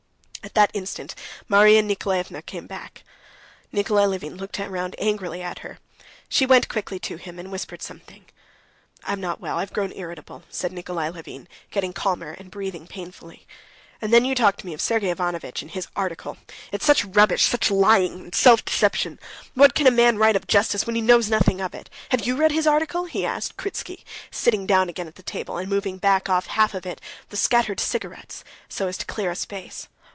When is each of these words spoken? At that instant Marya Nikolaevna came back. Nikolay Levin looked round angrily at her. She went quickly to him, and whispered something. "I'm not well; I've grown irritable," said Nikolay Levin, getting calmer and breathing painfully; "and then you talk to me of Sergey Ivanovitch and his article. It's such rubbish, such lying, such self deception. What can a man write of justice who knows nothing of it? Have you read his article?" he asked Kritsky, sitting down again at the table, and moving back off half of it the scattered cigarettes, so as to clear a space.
At 0.43 0.55
that 0.55 0.71
instant 0.73 1.13
Marya 1.47 1.83
Nikolaevna 1.83 2.41
came 2.41 2.65
back. 2.65 3.03
Nikolay 3.71 4.05
Levin 4.07 4.35
looked 4.35 4.57
round 4.57 4.95
angrily 4.97 5.41
at 5.43 5.59
her. 5.59 5.77
She 6.27 6.47
went 6.47 6.67
quickly 6.67 6.97
to 6.97 7.17
him, 7.17 7.37
and 7.37 7.51
whispered 7.51 7.83
something. 7.83 8.25
"I'm 9.03 9.21
not 9.21 9.39
well; 9.39 9.59
I've 9.59 9.71
grown 9.71 9.93
irritable," 9.95 10.43
said 10.49 10.73
Nikolay 10.73 11.09
Levin, 11.09 11.47
getting 11.69 11.93
calmer 11.93 12.31
and 12.31 12.49
breathing 12.49 12.87
painfully; 12.87 13.45
"and 14.01 14.11
then 14.11 14.25
you 14.25 14.33
talk 14.33 14.57
to 14.57 14.65
me 14.65 14.73
of 14.73 14.81
Sergey 14.81 15.11
Ivanovitch 15.11 15.61
and 15.61 15.71
his 15.71 15.87
article. 15.95 16.37
It's 16.71 16.85
such 16.85 17.05
rubbish, 17.05 17.43
such 17.43 17.69
lying, 17.69 18.23
such 18.33 18.35
self 18.35 18.65
deception. 18.65 19.19
What 19.53 19.75
can 19.75 19.85
a 19.85 19.91
man 19.91 20.17
write 20.17 20.35
of 20.35 20.47
justice 20.47 20.83
who 20.83 20.91
knows 20.93 21.29
nothing 21.29 21.61
of 21.61 21.75
it? 21.75 21.87
Have 22.09 22.25
you 22.25 22.35
read 22.35 22.51
his 22.51 22.65
article?" 22.67 23.05
he 23.05 23.27
asked 23.27 23.57
Kritsky, 23.57 24.03
sitting 24.31 24.65
down 24.65 24.89
again 24.89 25.07
at 25.07 25.15
the 25.15 25.23
table, 25.23 25.57
and 25.57 25.69
moving 25.69 25.97
back 25.99 26.29
off 26.29 26.47
half 26.47 26.73
of 26.73 26.87
it 26.87 26.99
the 27.29 27.37
scattered 27.37 27.79
cigarettes, 27.79 28.43
so 28.67 28.87
as 28.87 28.97
to 28.97 29.05
clear 29.05 29.29
a 29.29 29.35
space. 29.35 29.87